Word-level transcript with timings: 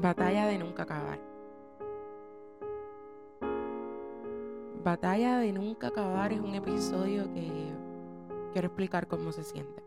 Batalla 0.00 0.46
de 0.46 0.58
nunca 0.58 0.84
acabar. 0.84 1.18
Batalla 4.84 5.38
de 5.38 5.52
nunca 5.52 5.88
acabar 5.88 6.32
es 6.32 6.38
un 6.38 6.54
episodio 6.54 7.24
que 7.34 7.50
quiero 8.52 8.68
explicar 8.68 9.08
cómo 9.08 9.32
se 9.32 9.42
siente. 9.42 9.82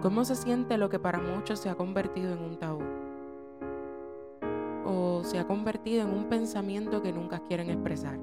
¿Cómo 0.00 0.24
se 0.24 0.36
siente 0.36 0.78
lo 0.78 0.88
que 0.88 1.00
para 1.00 1.18
muchos 1.18 1.58
se 1.58 1.70
ha 1.70 1.74
convertido 1.74 2.34
en 2.34 2.38
un 2.38 2.56
tabú? 2.56 2.84
O 4.86 5.24
se 5.24 5.40
ha 5.40 5.46
convertido 5.48 6.02
en 6.02 6.10
un 6.10 6.28
pensamiento 6.28 7.02
que 7.02 7.12
nunca 7.12 7.40
quieren 7.40 7.68
expresar. 7.68 8.16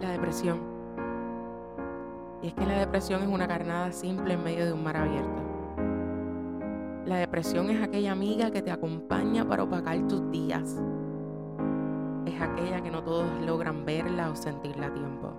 La 0.00 0.10
depresión. 0.12 0.69
Y 2.42 2.48
es 2.48 2.54
que 2.54 2.64
la 2.64 2.78
depresión 2.78 3.22
es 3.22 3.28
una 3.28 3.46
carnada 3.46 3.92
simple 3.92 4.34
en 4.34 4.42
medio 4.42 4.64
de 4.64 4.72
un 4.72 4.82
mar 4.82 4.96
abierto. 4.96 5.42
La 7.04 7.16
depresión 7.16 7.68
es 7.70 7.82
aquella 7.82 8.12
amiga 8.12 8.50
que 8.50 8.62
te 8.62 8.70
acompaña 8.70 9.46
para 9.46 9.64
opacar 9.64 10.06
tus 10.08 10.30
días. 10.30 10.80
Es 12.24 12.40
aquella 12.40 12.80
que 12.82 12.90
no 12.90 13.02
todos 13.02 13.26
logran 13.44 13.84
verla 13.84 14.30
o 14.30 14.36
sentirla 14.36 14.86
a 14.86 14.94
tiempo. 14.94 15.32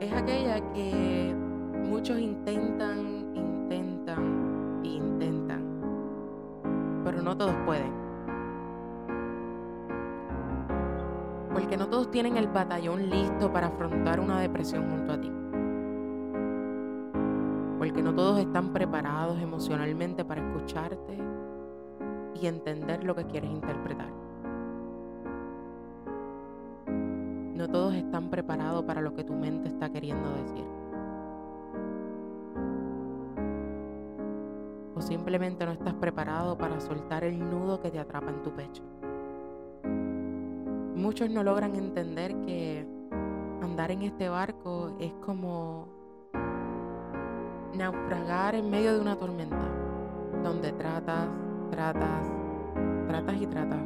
Es 0.00 0.12
aquella 0.12 0.60
que 0.72 1.34
muchos 1.88 2.18
intentan, 2.18 3.34
intentan 3.34 4.82
e 4.84 4.88
intentan, 4.88 5.62
pero 7.04 7.22
no 7.22 7.36
todos 7.36 7.54
pueden. 7.64 8.01
Porque 11.52 11.76
no 11.76 11.88
todos 11.88 12.10
tienen 12.10 12.36
el 12.36 12.48
batallón 12.48 13.10
listo 13.10 13.52
para 13.52 13.68
afrontar 13.68 14.20
una 14.20 14.40
depresión 14.40 14.90
junto 14.90 15.12
a 15.12 15.20
ti. 15.20 15.30
Porque 17.78 18.02
no 18.02 18.14
todos 18.14 18.38
están 18.38 18.72
preparados 18.72 19.40
emocionalmente 19.40 20.24
para 20.24 20.40
escucharte 20.46 21.18
y 22.40 22.46
entender 22.46 23.04
lo 23.04 23.14
que 23.14 23.26
quieres 23.26 23.50
interpretar. 23.50 24.08
No 27.54 27.68
todos 27.68 27.94
están 27.94 28.30
preparados 28.30 28.84
para 28.84 29.00
lo 29.00 29.14
que 29.14 29.24
tu 29.24 29.34
mente 29.34 29.68
está 29.68 29.90
queriendo 29.90 30.28
decir. 30.34 30.64
O 34.94 35.00
simplemente 35.00 35.64
no 35.66 35.72
estás 35.72 35.94
preparado 35.94 36.56
para 36.56 36.80
soltar 36.80 37.24
el 37.24 37.38
nudo 37.38 37.80
que 37.80 37.90
te 37.90 37.98
atrapa 37.98 38.30
en 38.30 38.42
tu 38.42 38.50
pecho. 38.50 38.82
Muchos 41.02 41.28
no 41.30 41.42
logran 41.42 41.74
entender 41.74 42.32
que 42.46 42.86
andar 43.60 43.90
en 43.90 44.02
este 44.02 44.28
barco 44.28 44.96
es 45.00 45.12
como 45.14 45.88
naufragar 47.74 48.54
en 48.54 48.70
medio 48.70 48.94
de 48.94 49.00
una 49.00 49.16
tormenta, 49.16 49.68
donde 50.44 50.70
tratas, 50.70 51.26
tratas, 51.72 52.30
tratas 53.08 53.34
y 53.42 53.46
tratas. 53.48 53.80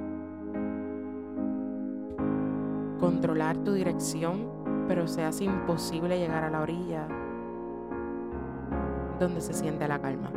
Controlar 3.00 3.56
tu 3.64 3.72
dirección, 3.72 4.50
pero 4.86 5.08
se 5.08 5.24
hace 5.24 5.44
imposible 5.44 6.18
llegar 6.18 6.44
a 6.44 6.50
la 6.50 6.60
orilla 6.60 7.08
donde 9.18 9.40
se 9.40 9.54
siente 9.54 9.88
la 9.88 9.98
calma. 9.98 10.30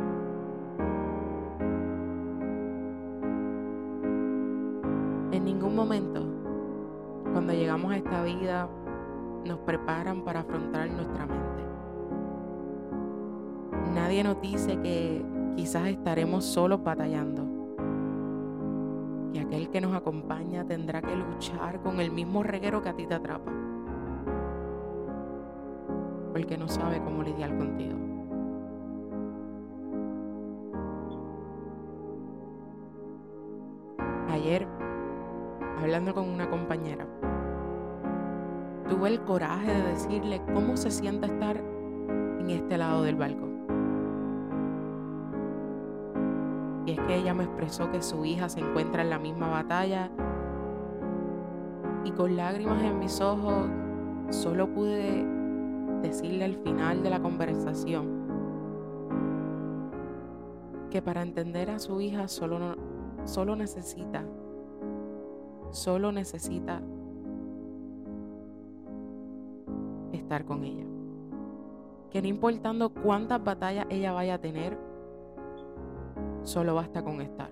En 5.30 5.44
ningún 5.44 5.76
momento 5.76 6.39
cuando 7.50 7.64
llegamos 7.64 7.90
a 7.90 7.96
esta 7.96 8.22
vida, 8.22 8.68
nos 9.44 9.58
preparan 9.58 10.22
para 10.22 10.40
afrontar 10.40 10.88
nuestra 10.88 11.26
mente. 11.26 11.64
Nadie 13.92 14.22
nos 14.22 14.40
dice 14.40 14.80
que 14.80 15.24
quizás 15.56 15.88
estaremos 15.88 16.44
solos 16.44 16.80
batallando. 16.84 17.44
Y 19.32 19.38
aquel 19.40 19.68
que 19.70 19.80
nos 19.80 19.96
acompaña 19.96 20.64
tendrá 20.64 21.02
que 21.02 21.16
luchar 21.16 21.80
con 21.80 21.98
el 21.98 22.12
mismo 22.12 22.44
reguero 22.44 22.82
que 22.82 22.88
a 22.88 22.94
ti 22.94 23.04
te 23.04 23.14
atrapa. 23.14 23.50
Porque 26.32 26.56
no 26.56 26.68
sabe 26.68 27.02
cómo 27.02 27.24
lidiar 27.24 27.58
contigo. 27.58 27.98
Ayer 34.28 34.68
hablando 35.80 36.14
con 36.14 36.28
una 36.28 36.48
compañera, 36.48 37.06
tuve 38.90 39.08
el 39.08 39.20
coraje 39.20 39.72
de 39.72 39.82
decirle 39.84 40.42
cómo 40.52 40.76
se 40.76 40.90
siente 40.90 41.26
estar 41.26 41.56
en 42.40 42.50
este 42.50 42.76
lado 42.76 43.04
del 43.04 43.14
barco. 43.14 43.48
Y 46.86 46.92
es 46.92 47.00
que 47.06 47.14
ella 47.14 47.32
me 47.32 47.44
expresó 47.44 47.88
que 47.92 48.02
su 48.02 48.24
hija 48.24 48.48
se 48.48 48.58
encuentra 48.58 49.02
en 49.02 49.10
la 49.10 49.20
misma 49.20 49.48
batalla 49.48 50.10
y 52.04 52.10
con 52.10 52.36
lágrimas 52.36 52.82
en 52.82 52.98
mis 52.98 53.20
ojos 53.20 53.68
solo 54.30 54.68
pude 54.74 55.24
decirle 56.02 56.44
al 56.44 56.56
final 56.56 57.04
de 57.04 57.10
la 57.10 57.20
conversación 57.20 58.20
que 60.90 61.00
para 61.00 61.22
entender 61.22 61.70
a 61.70 61.78
su 61.78 62.00
hija 62.00 62.26
solo, 62.26 62.74
solo 63.24 63.54
necesita 63.54 64.24
solo 65.70 66.10
necesita 66.10 66.82
estar 70.30 70.44
con 70.44 70.62
ella. 70.62 70.84
Que 72.12 72.22
no 72.22 72.28
importando 72.28 72.90
cuántas 72.90 73.42
batallas 73.42 73.86
ella 73.90 74.12
vaya 74.12 74.34
a 74.34 74.38
tener, 74.38 74.78
solo 76.44 76.76
basta 76.76 77.02
con 77.02 77.20
estar. 77.20 77.50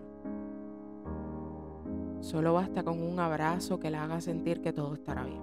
Solo 2.20 2.54
basta 2.54 2.84
con 2.84 3.02
un 3.02 3.18
abrazo 3.18 3.80
que 3.80 3.90
le 3.90 3.96
haga 3.96 4.20
sentir 4.20 4.60
que 4.60 4.72
todo 4.72 4.94
estará 4.94 5.24
bien. 5.24 5.42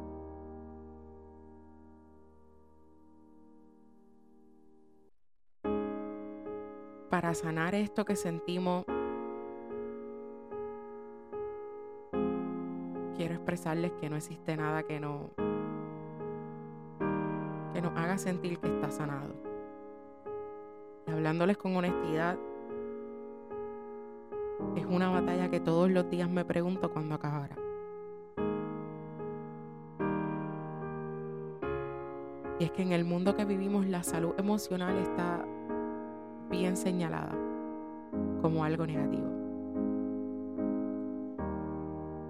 Para 7.10 7.34
sanar 7.34 7.76
esto 7.76 8.06
que 8.06 8.16
sentimos 8.16 8.86
quiero 13.18 13.34
expresarles 13.36 13.92
que 13.94 14.10
no 14.10 14.18
existe 14.18 14.58
nada 14.58 14.84
que 14.84 15.00
no 15.00 15.45
haga 17.96 18.18
sentir 18.18 18.60
que 18.60 18.68
está 18.68 18.92
sanado. 18.92 19.34
Hablándoles 21.08 21.58
con 21.58 21.76
honestidad, 21.76 22.38
es 24.76 24.86
una 24.86 25.10
batalla 25.10 25.50
que 25.50 25.60
todos 25.60 25.90
los 25.90 26.10
días 26.10 26.30
me 26.30 26.46
pregunto 26.46 26.92
cuándo 26.92 27.16
acabará. 27.16 27.56
Y 32.60 32.64
es 32.64 32.72
que 32.72 32.82
en 32.84 32.94
el 32.94 33.04
mundo 33.04 33.36
que 33.36 33.46
vivimos 33.46 33.86
la 33.86 34.04
salud 34.04 34.34
emocional 34.38 34.98
está 34.98 35.46
bien 36.50 36.78
señalada 36.78 37.36
como 38.42 38.64
algo 38.64 38.86
negativo. 38.86 39.28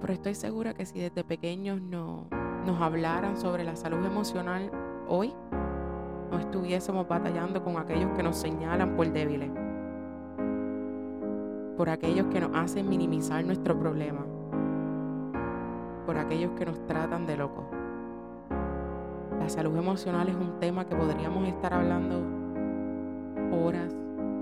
Pero 0.01 0.13
estoy 0.13 0.35
segura 0.35 0.73
que 0.73 0.85
si 0.85 0.99
desde 0.99 1.23
pequeños 1.23 1.81
no, 1.81 2.27
nos 2.65 2.81
hablaran 2.81 3.37
sobre 3.37 3.63
la 3.63 3.75
salud 3.75 4.03
emocional 4.05 4.71
hoy, 5.07 5.33
no 6.31 6.39
estuviésemos 6.39 7.07
batallando 7.07 7.63
con 7.63 7.77
aquellos 7.77 8.11
que 8.15 8.23
nos 8.23 8.37
señalan 8.37 8.95
por 8.95 9.11
débiles, 9.11 9.49
por 11.77 11.89
aquellos 11.89 12.27
que 12.27 12.39
nos 12.39 12.55
hacen 12.55 12.89
minimizar 12.89 13.43
nuestro 13.45 13.77
problema, 13.77 14.25
por 16.05 16.17
aquellos 16.17 16.51
que 16.51 16.65
nos 16.65 16.85
tratan 16.85 17.25
de 17.25 17.37
locos. 17.37 17.65
La 19.39 19.49
salud 19.49 19.77
emocional 19.77 20.27
es 20.29 20.35
un 20.35 20.59
tema 20.59 20.85
que 20.85 20.95
podríamos 20.95 21.47
estar 21.47 21.73
hablando 21.73 22.23
horas, 23.51 23.95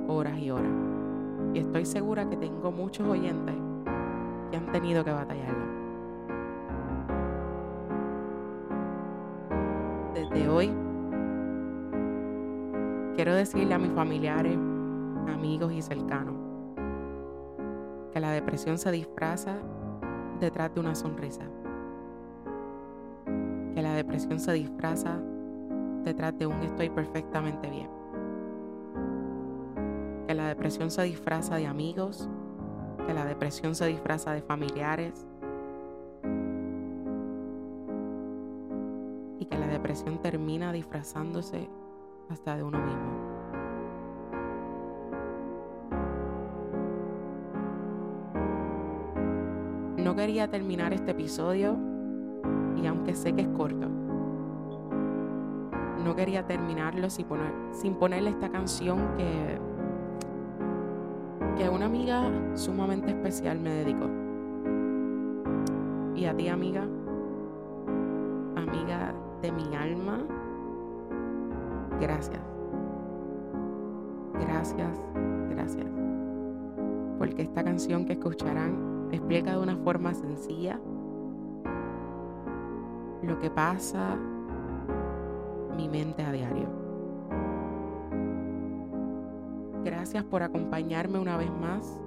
horas 0.08 0.38
y 0.38 0.52
horas. 0.52 0.72
Y 1.54 1.60
estoy 1.60 1.86
segura 1.86 2.30
que 2.30 2.38
tengo 2.38 2.72
muchos 2.72 3.08
oyentes 3.08 3.56
han 4.56 4.72
tenido 4.72 5.04
que 5.04 5.12
batallarla. 5.12 5.66
Desde 10.14 10.50
hoy, 10.50 10.72
quiero 13.16 13.34
decirle 13.36 13.74
a 13.74 13.80
mis 13.80 13.92
familiares, 13.92 14.58
amigos 15.28 15.72
y 15.74 15.82
cercanos 15.82 16.36
que 18.14 18.20
la 18.20 18.32
depresión 18.32 18.78
se 18.78 18.92
disfraza 18.92 19.58
detrás 20.40 20.74
de 20.74 20.80
una 20.80 20.94
sonrisa. 20.94 21.44
Que 23.74 23.82
la 23.82 23.96
depresión 23.96 24.40
se 24.40 24.54
disfraza 24.54 25.20
detrás 26.04 26.38
de 26.38 26.46
un 26.46 26.62
estoy 26.62 26.90
perfectamente 26.92 27.70
bien. 27.70 27.90
Que 30.28 30.36
la 30.36 30.48
depresión 30.48 30.92
se 30.92 31.02
disfraza 31.04 31.56
de 31.56 31.66
amigos, 31.66 32.30
que 33.08 33.14
la 33.16 33.26
depresión 33.26 33.74
se 33.74 33.88
disfraza 33.88 34.32
de 34.32 34.44
familiares 34.44 35.26
y 39.40 39.46
que 39.46 39.58
la 39.58 39.68
depresión 39.68 40.22
termina 40.22 40.72
disfrazándose 40.72 41.68
hasta 42.30 42.56
de 42.56 42.64
uno 42.64 42.80
mismo. 42.80 43.24
No 49.98 50.16
quería 50.16 50.50
terminar 50.50 50.94
este 50.94 51.12
episodio 51.12 51.78
y 52.76 52.86
aunque 52.88 53.16
sé 53.16 53.34
que 53.34 53.42
es 53.42 53.48
corto, 53.50 53.88
no 56.04 56.16
quería 56.16 56.46
terminarlo 56.46 57.10
sin, 57.10 57.26
sin 57.72 57.96
ponerle 57.96 58.32
esta 58.32 58.50
canción 58.50 59.00
que, 59.18 59.58
que 61.58 61.70
una 61.70 61.86
amiga 61.86 62.30
sumamente 62.56 63.12
especial 63.12 63.60
me 63.60 63.72
dedicó. 63.72 64.10
Y 66.16 66.26
a 66.26 66.36
ti 66.36 66.48
amiga, 66.50 66.84
amiga 68.56 69.14
de 69.42 69.52
mi 69.52 69.76
alma, 69.76 70.20
gracias. 72.04 72.42
Gracias, 74.40 75.02
gracias. 75.50 75.88
Porque 77.18 77.44
esta 77.44 77.64
canción 77.64 78.06
que 78.06 78.14
escucharán 78.14 79.08
explica 79.12 79.52
de 79.52 79.60
una 79.60 79.78
forma 79.78 80.14
sencilla 80.14 80.80
lo 83.22 83.40
que 83.40 83.50
pasa 83.50 84.18
mi 85.78 85.88
mente 85.88 86.24
a 86.24 86.32
diario. 86.32 86.68
Gracias 89.86 90.24
por 90.26 90.44
acompañarme 90.44 91.20
una 91.20 91.38
vez 91.38 91.52
más 91.52 92.00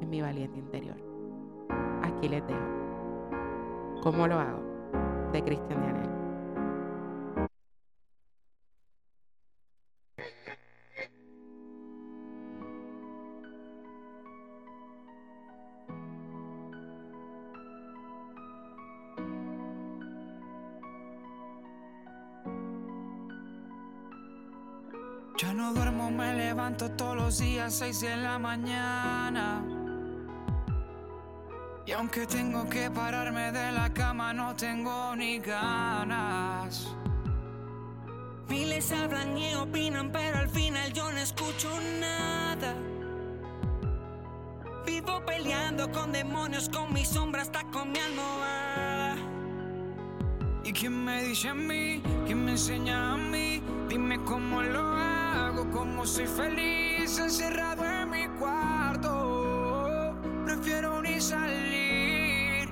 en 0.00 0.08
mi 0.08 0.22
valiente 0.22 0.58
interior. 0.58 0.96
Aquí 2.02 2.28
les 2.28 2.46
dejo. 2.46 4.02
¿Cómo 4.02 4.26
lo 4.26 4.38
hago? 4.38 4.60
De 5.32 5.42
Cristian 5.42 5.80
Dianel. 5.80 6.21
Ya 25.42 25.52
no 25.52 25.72
duermo, 25.74 26.08
me 26.08 26.34
levanto 26.34 26.88
todos 26.92 27.16
los 27.16 27.38
días, 27.38 27.74
seis 27.74 28.00
de 28.00 28.16
la 28.16 28.38
mañana. 28.38 29.64
Y 31.84 31.90
aunque 31.90 32.28
tengo 32.28 32.68
que 32.68 32.88
pararme 32.88 33.50
de 33.50 33.72
la 33.72 33.92
cama, 33.92 34.32
no 34.32 34.54
tengo 34.54 35.16
ni 35.16 35.40
ganas. 35.40 36.94
Miles 38.48 38.92
hablan 38.92 39.36
y 39.36 39.52
opinan, 39.56 40.12
pero 40.12 40.38
al 40.38 40.48
final 40.48 40.92
yo 40.92 41.10
no 41.10 41.18
escucho 41.18 41.68
nada. 41.98 42.76
Vivo 44.86 45.26
peleando 45.26 45.90
con 45.90 46.12
demonios, 46.12 46.68
con 46.68 46.92
mi 46.92 47.04
sombra, 47.04 47.42
hasta 47.42 47.64
con 47.72 47.90
mi 47.90 47.98
almohada. 47.98 48.91
¿Y 50.64 50.72
quién 50.72 51.04
me 51.04 51.24
dice 51.24 51.48
a 51.48 51.54
mí? 51.54 52.00
¿Quién 52.24 52.44
me 52.44 52.52
enseña 52.52 53.14
a 53.14 53.16
mí? 53.16 53.60
Dime 53.88 54.16
cómo 54.24 54.62
lo 54.62 54.92
hago 54.96 55.68
como 55.70 56.06
soy 56.06 56.26
feliz 56.26 57.18
encerrado 57.18 57.84
en 57.84 58.10
mi 58.10 58.28
cuarto. 58.38 60.14
Prefiero 60.44 61.02
ni 61.02 61.20
salir. 61.20 62.68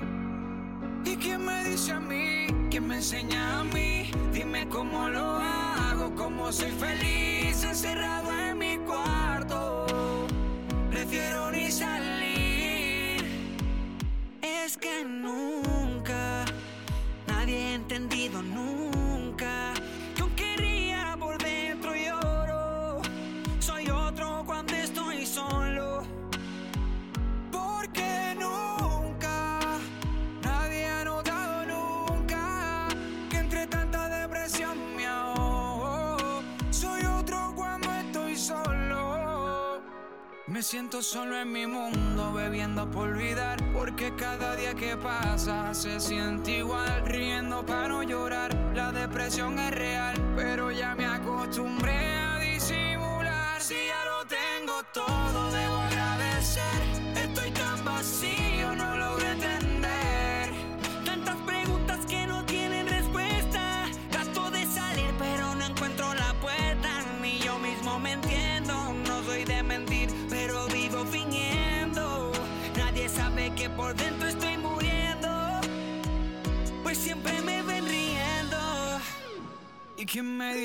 ¿Y 1.04 1.16
quién 1.16 1.44
me 1.44 1.64
dice 1.64 1.90
a 1.92 2.00
mí? 2.00 2.46
¿Quién 2.70 2.86
me 2.86 2.96
enseña 2.96 3.60
a 3.60 3.64
mí? 3.64 4.12
Dime 4.32 4.68
cómo 4.68 5.08
lo 5.08 5.24
hago, 5.24 6.14
como 6.14 6.52
soy 6.52 6.70
feliz 6.70 7.64
encerrado 7.64 8.30
en 8.38 8.58
mi 8.58 8.78
cuarto. 8.86 9.86
Prefiero 10.90 11.50
ni 11.50 11.72
salir. 11.72 13.24
Es 14.42 14.76
que 14.76 15.04
nunca 15.04 15.49
siento 40.70 41.02
solo 41.02 41.36
en 41.36 41.50
mi 41.50 41.66
mundo, 41.66 42.32
bebiendo 42.32 42.88
por 42.88 43.08
olvidar. 43.08 43.58
Porque 43.72 44.14
cada 44.14 44.54
día 44.54 44.72
que 44.72 44.96
pasa 44.96 45.74
se 45.74 45.98
siente 45.98 46.58
igual. 46.58 47.04
Riendo 47.06 47.66
para 47.66 47.88
no 47.88 48.04
llorar, 48.04 48.54
la 48.72 48.92
depresión 48.92 49.58
es 49.58 49.72
real. 49.72 50.16
Pero 50.36 50.70
ya 50.70 50.94
me 50.94 51.06
acostumbré 51.06 52.14
a 52.14 52.38
disimular. 52.38 53.60
Si 53.60 53.74
ya 53.74 54.04
lo 54.04 54.24
tengo 54.26 54.80
todo, 54.92 55.29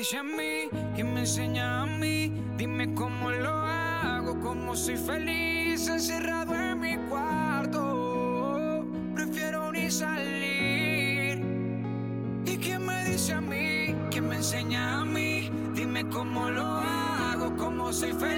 dice 0.06 0.18
a 0.18 0.22
mí? 0.22 0.68
¿Quién 0.94 1.14
me 1.14 1.20
enseña 1.20 1.82
a 1.82 1.86
mí? 1.86 2.32
Dime 2.56 2.94
cómo 2.94 3.28
lo 3.28 3.50
hago, 3.50 4.38
cómo 4.40 4.76
soy 4.76 4.96
feliz 4.96 5.88
encerrado 5.88 6.54
en 6.54 6.78
mi 6.78 6.96
cuarto. 7.08 8.86
Prefiero 9.16 9.72
ni 9.72 9.90
salir. 9.90 11.42
¿Y 12.44 12.56
quién 12.56 12.86
me 12.86 13.04
dice 13.06 13.32
a 13.32 13.40
mí? 13.40 13.96
¿Quién 14.08 14.28
me 14.28 14.36
enseña 14.36 15.00
a 15.00 15.04
mí? 15.04 15.50
Dime 15.74 16.08
cómo 16.08 16.50
lo 16.50 16.64
hago, 16.64 17.56
cómo 17.56 17.92
soy 17.92 18.12
feliz 18.12 18.35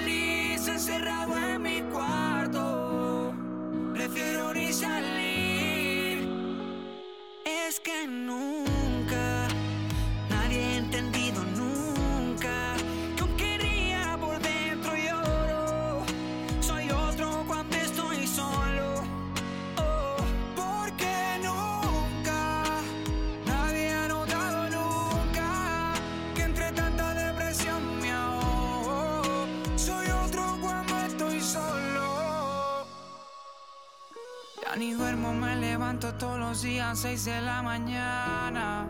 levanto 35.89 36.13
todos 36.19 36.37
los 36.37 36.61
días, 36.61 36.99
seis 36.99 37.25
de 37.25 37.41
la 37.41 37.63
mañana. 37.63 38.85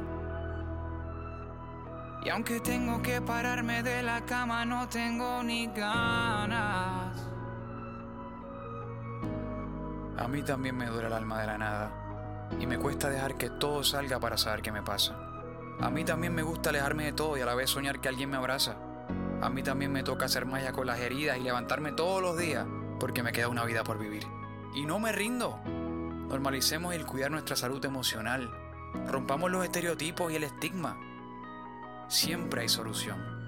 Y 2.25 2.29
aunque 2.29 2.59
tengo 2.59 3.01
que 3.01 3.21
pararme 3.21 3.81
de 3.83 4.03
la 4.03 4.25
cama, 4.25 4.65
no 4.65 4.89
tengo 4.89 5.41
ni 5.41 5.67
ganas. 5.67 7.25
A 10.17 10.27
mí 10.27 10.43
también 10.43 10.75
me 10.75 10.87
duele 10.87 11.07
el 11.07 11.13
alma 11.13 11.39
de 11.39 11.47
la 11.47 11.57
nada. 11.57 12.49
Y 12.59 12.67
me 12.67 12.77
cuesta 12.77 13.09
dejar 13.09 13.37
que 13.37 13.49
todo 13.49 13.81
salga 13.81 14.19
para 14.19 14.37
saber 14.37 14.61
qué 14.61 14.73
me 14.73 14.81
pasa. 14.81 15.15
A 15.79 15.89
mí 15.89 16.03
también 16.03 16.35
me 16.35 16.43
gusta 16.43 16.71
alejarme 16.71 17.05
de 17.05 17.13
todo 17.13 17.37
y 17.37 17.41
a 17.41 17.45
la 17.45 17.55
vez 17.55 17.69
soñar 17.69 18.01
que 18.01 18.09
alguien 18.09 18.29
me 18.29 18.35
abraza. 18.35 18.75
A 19.41 19.49
mí 19.49 19.63
también 19.63 19.93
me 19.93 20.03
toca 20.03 20.25
hacer 20.25 20.45
malla 20.45 20.73
con 20.73 20.85
las 20.85 20.99
heridas 20.99 21.37
y 21.37 21.43
levantarme 21.43 21.93
todos 21.93 22.21
los 22.21 22.37
días 22.37 22.67
porque 22.99 23.23
me 23.23 23.31
queda 23.31 23.47
una 23.47 23.63
vida 23.63 23.85
por 23.85 23.97
vivir. 23.97 24.27
Y 24.75 24.85
no 24.85 24.99
me 24.99 25.13
rindo. 25.13 25.61
Normalicemos 26.29 26.93
el 26.93 27.07
cuidar 27.07 27.31
nuestra 27.31 27.55
salud 27.55 27.83
emocional. 27.83 28.51
Rompamos 29.07 29.49
los 29.49 29.63
estereotipos 29.65 30.31
y 30.31 30.35
el 30.35 30.43
estigma. 30.43 30.99
Siempre 32.07 32.61
hay 32.61 32.69
solución. 32.69 33.38